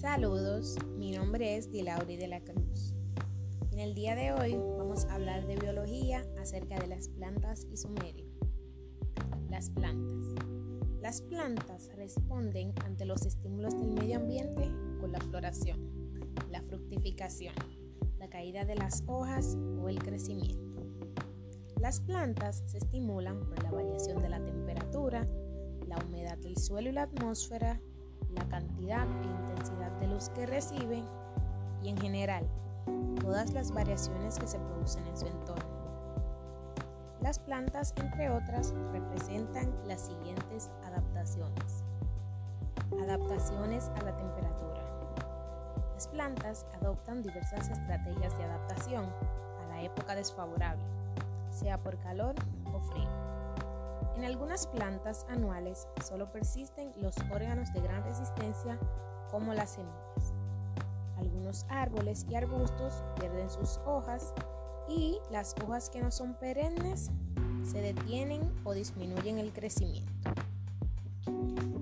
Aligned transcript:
todos, 0.00 0.76
mi 0.96 1.10
nombre 1.10 1.56
es 1.56 1.72
Dilauri 1.72 2.16
de 2.16 2.28
la 2.28 2.40
Cruz. 2.40 2.94
En 3.72 3.80
el 3.80 3.94
día 3.94 4.14
de 4.14 4.32
hoy 4.32 4.56
vamos 4.78 5.04
a 5.06 5.14
hablar 5.14 5.44
de 5.46 5.56
biología 5.56 6.24
acerca 6.38 6.78
de 6.78 6.86
las 6.86 7.08
plantas 7.08 7.66
y 7.72 7.76
su 7.76 7.88
medio. 7.88 8.24
Las 9.50 9.70
plantas. 9.70 10.34
Las 11.00 11.20
plantas 11.22 11.90
responden 11.96 12.72
ante 12.84 13.06
los 13.06 13.26
estímulos 13.26 13.74
del 13.74 13.90
medio 13.90 14.18
ambiente 14.18 14.70
con 15.00 15.10
la 15.10 15.18
floración, 15.18 15.78
la 16.48 16.62
fructificación, 16.62 17.54
la 18.18 18.28
caída 18.28 18.64
de 18.64 18.76
las 18.76 19.02
hojas 19.08 19.56
o 19.82 19.88
el 19.88 19.98
crecimiento. 19.98 20.86
Las 21.80 22.00
plantas 22.00 22.62
se 22.66 22.78
estimulan 22.78 23.40
por 23.48 23.62
la 23.64 23.72
variación 23.72 24.22
de 24.22 24.28
la 24.28 24.44
temperatura, 24.44 25.26
la 25.88 25.96
humedad 26.06 26.38
del 26.38 26.56
suelo 26.56 26.88
y 26.88 26.92
la 26.92 27.02
atmósfera, 27.02 27.80
la 28.38 28.48
cantidad 28.48 29.06
e 29.22 29.26
intensidad 29.26 29.90
de 30.00 30.06
luz 30.06 30.28
que 30.30 30.46
reciben 30.46 31.04
y 31.82 31.88
en 31.88 31.98
general 31.98 32.46
todas 33.20 33.52
las 33.52 33.72
variaciones 33.72 34.38
que 34.38 34.46
se 34.46 34.58
producen 34.58 35.06
en 35.06 35.16
su 35.16 35.26
entorno. 35.26 35.78
Las 37.20 37.38
plantas, 37.38 37.92
entre 37.96 38.30
otras, 38.30 38.74
representan 38.92 39.74
las 39.86 40.02
siguientes 40.02 40.70
adaptaciones. 40.84 41.84
Adaptaciones 43.02 43.90
a 43.96 44.02
la 44.02 44.16
temperatura. 44.16 44.82
Las 45.94 46.06
plantas 46.08 46.64
adoptan 46.80 47.22
diversas 47.22 47.68
estrategias 47.68 48.38
de 48.38 48.44
adaptación 48.44 49.04
a 49.04 49.68
la 49.68 49.82
época 49.82 50.14
desfavorable, 50.14 50.84
sea 51.50 51.76
por 51.78 51.98
calor 51.98 52.36
o 52.72 52.80
frío. 52.80 53.37
En 54.16 54.24
algunas 54.24 54.66
plantas 54.66 55.26
anuales 55.28 55.86
solo 56.04 56.30
persisten 56.32 56.92
los 56.96 57.14
órganos 57.30 57.72
de 57.72 57.80
gran 57.80 58.02
resistencia 58.02 58.78
como 59.30 59.54
las 59.54 59.70
semillas. 59.70 60.34
Algunos 61.16 61.66
árboles 61.68 62.26
y 62.28 62.34
arbustos 62.34 63.02
pierden 63.18 63.48
sus 63.48 63.78
hojas 63.86 64.34
y 64.88 65.18
las 65.30 65.54
hojas 65.62 65.90
que 65.90 66.00
no 66.00 66.10
son 66.10 66.34
perennes 66.34 67.10
se 67.62 67.80
detienen 67.80 68.52
o 68.64 68.72
disminuyen 68.72 69.38
el 69.38 69.52
crecimiento. 69.52 70.30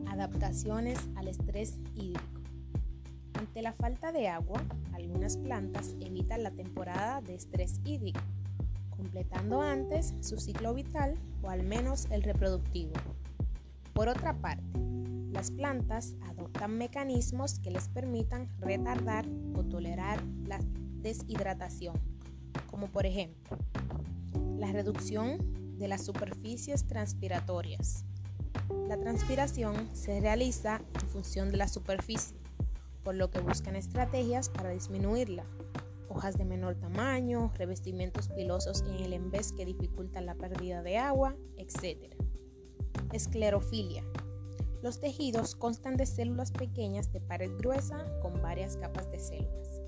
Adaptaciones 0.09 0.99
al 1.17 1.29
estrés 1.29 1.79
hídrico. 1.95 2.41
Ante 3.35 3.63
la 3.63 3.73
falta 3.73 4.13
de 4.13 4.29
agua, 4.29 4.63
algunas 4.95 5.37
plantas 5.37 5.95
evitan 6.01 6.43
la 6.43 6.51
temporada 6.51 7.21
de 7.21 7.35
estrés 7.35 7.81
hídrico 7.85 8.21
completando 8.97 9.61
antes 9.61 10.15
su 10.21 10.39
ciclo 10.39 10.75
vital 10.75 11.15
o 11.43 11.51
al 11.51 11.63
menos 11.63 12.07
el 12.11 12.23
reproductivo. 12.23 12.93
Por 13.93 14.09
otra 14.09 14.35
parte, 14.35 14.65
las 15.31 15.51
plantas 15.51 16.15
adoptan 16.29 16.79
mecanismos 16.79 17.59
que 17.59 17.71
les 17.71 17.89
permitan 17.89 18.49
retardar 18.59 19.27
o 19.55 19.63
tolerar 19.65 20.23
la 20.47 20.59
deshidratación, 21.03 21.95
como 22.71 22.89
por 22.89 23.07
ejemplo 23.07 23.59
la 24.59 24.73
reducción 24.73 25.39
de 25.79 25.89
las 25.89 26.05
superficies 26.05 26.87
transpiratorias. 26.87 28.05
La 28.89 28.97
transpiración 28.97 29.75
se 29.95 30.21
realiza 30.21 30.81
en 31.01 31.09
función 31.09 31.51
de 31.51 31.59
la 31.59 31.69
superficie, 31.69 32.37
por 33.05 33.15
lo 33.15 33.31
que 33.31 33.41
buscan 33.41 33.77
estrategias 33.77 34.49
para 34.49 34.71
disminuirla, 34.71 35.45
hojas 36.09 36.37
de 36.37 36.45
menor 36.45 36.77
tamaño, 36.77 37.53
revestimientos 37.57 38.29
pilosos 38.29 38.83
en 38.83 39.03
el 39.05 39.13
envés 39.13 39.53
que 39.53 39.65
dificultan 39.65 40.27
la 40.27 40.35
pérdida 40.35 40.83
de 40.83 40.99
agua, 40.99 41.37
etc. 41.57 42.15
Esclerofilia. 43.13 44.05
Los 44.83 45.01
tejidos 45.01 45.57
constan 45.57 45.97
de 45.97 46.07
células 46.07 46.53
pequeñas 46.53 47.13
de 47.13 47.21
pared 47.21 47.51
gruesa 47.59 48.05
con 48.23 48.41
varias 48.41 48.77
capas 48.77 49.11
de 49.11 49.19
células. 49.19 49.83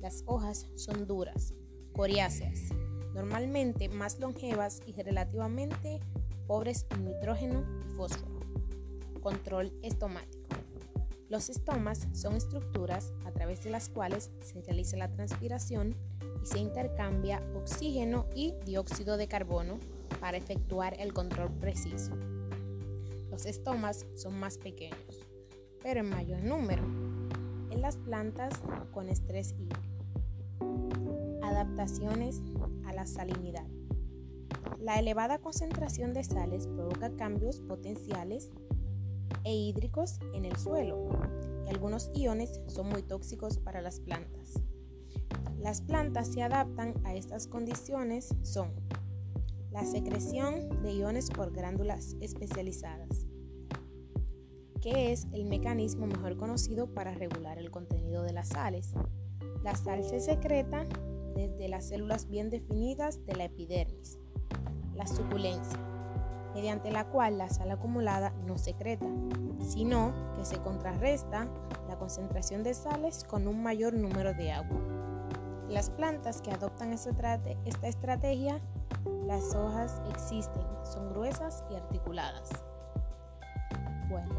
Las 0.00 0.24
hojas 0.26 0.68
son 0.74 1.06
duras, 1.06 1.54
coriáceas, 1.92 2.70
normalmente 3.14 3.88
más 3.88 4.18
longevas 4.18 4.80
y 4.86 4.92
relativamente 4.92 6.00
pobres 6.46 6.86
en 6.90 7.04
nitrógeno 7.04 7.64
y 7.80 7.94
fósforo. 7.94 8.40
Control 9.22 9.72
estomático. 9.82 10.41
Los 11.32 11.48
estomas 11.48 12.08
son 12.12 12.34
estructuras 12.34 13.14
a 13.24 13.30
través 13.30 13.64
de 13.64 13.70
las 13.70 13.88
cuales 13.88 14.30
se 14.42 14.60
realiza 14.60 14.98
la 14.98 15.10
transpiración 15.10 15.96
y 16.42 16.46
se 16.46 16.58
intercambia 16.58 17.42
oxígeno 17.54 18.26
y 18.34 18.52
dióxido 18.66 19.16
de 19.16 19.28
carbono 19.28 19.78
para 20.20 20.36
efectuar 20.36 20.94
el 21.00 21.14
control 21.14 21.50
preciso. 21.52 22.12
Los 23.30 23.46
estomas 23.46 24.04
son 24.14 24.38
más 24.38 24.58
pequeños, 24.58 25.26
pero 25.82 26.00
en 26.00 26.10
mayor 26.10 26.42
número, 26.42 26.84
en 27.70 27.80
las 27.80 27.96
plantas 27.96 28.52
con 28.92 29.08
estrés 29.08 29.54
hídrico. 29.58 30.04
Adaptaciones 31.42 32.42
a 32.84 32.92
la 32.92 33.06
salinidad. 33.06 33.66
La 34.78 34.98
elevada 34.98 35.38
concentración 35.38 36.12
de 36.12 36.24
sales 36.24 36.66
provoca 36.66 37.08
cambios 37.16 37.62
potenciales 37.62 38.50
e 39.44 39.54
hídricos 39.54 40.18
en 40.34 40.44
el 40.44 40.56
suelo 40.56 41.08
y 41.66 41.70
algunos 41.70 42.10
iones 42.14 42.60
son 42.66 42.88
muy 42.88 43.02
tóxicos 43.02 43.58
para 43.58 43.80
las 43.80 44.00
plantas. 44.00 44.60
Las 45.60 45.80
plantas 45.80 46.28
se 46.28 46.42
adaptan 46.42 46.94
a 47.04 47.14
estas 47.14 47.46
condiciones 47.46 48.34
son 48.42 48.72
la 49.70 49.84
secreción 49.86 50.82
de 50.82 50.92
iones 50.92 51.30
por 51.30 51.50
glándulas 51.52 52.16
especializadas, 52.20 53.26
que 54.82 55.12
es 55.12 55.26
el 55.32 55.46
mecanismo 55.46 56.06
mejor 56.06 56.36
conocido 56.36 56.92
para 56.92 57.14
regular 57.14 57.58
el 57.58 57.70
contenido 57.70 58.22
de 58.22 58.32
las 58.32 58.48
sales. 58.48 58.92
La 59.62 59.74
sal 59.74 60.04
se 60.04 60.20
secreta 60.20 60.86
desde 61.34 61.68
las 61.68 61.88
células 61.88 62.28
bien 62.28 62.50
definidas 62.50 63.24
de 63.24 63.34
la 63.34 63.44
epidermis. 63.44 64.18
La 64.94 65.06
suculencia 65.06 65.78
mediante 66.54 66.90
la 66.90 67.08
cual 67.08 67.38
la 67.38 67.48
sal 67.48 67.70
acumulada 67.70 68.31
no 68.46 68.58
secreta, 68.58 69.06
sino 69.66 70.12
que 70.36 70.44
se 70.44 70.58
contrarresta 70.58 71.46
la 71.88 71.98
concentración 71.98 72.62
de 72.62 72.74
sales 72.74 73.24
con 73.24 73.46
un 73.48 73.62
mayor 73.62 73.94
número 73.94 74.34
de 74.34 74.52
agua. 74.52 74.78
Las 75.68 75.90
plantas 75.90 76.42
que 76.42 76.50
adoptan 76.50 76.92
esta 76.92 77.88
estrategia, 77.88 78.60
las 79.26 79.54
hojas 79.54 80.00
existen, 80.10 80.62
son 80.84 81.10
gruesas 81.12 81.64
y 81.70 81.76
articuladas. 81.76 82.50
Bueno, 84.10 84.34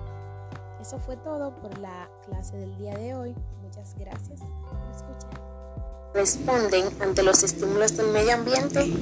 eso 0.80 1.00
fue 1.00 1.18
todo 1.18 1.56
por 1.56 1.78
la 1.80 2.10
clase 2.26 2.58
del 2.58 2.78
día 2.78 2.96
de 2.96 3.16
hoy. 3.16 3.36
Muchas 3.64 3.96
gracias 3.98 4.42
por 4.42 4.96
escuchar. 4.96 5.42
Responden 6.14 7.02
ante 7.02 7.24
los 7.24 7.42
estímulos 7.42 7.98
del 7.98 8.12
medio 8.12 8.36
ambiente 8.36 8.94